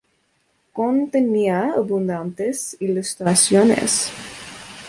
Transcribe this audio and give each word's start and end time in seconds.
Contenía 0.73 1.73
abundantes 1.77 2.75
ilustraciones. 2.79 4.11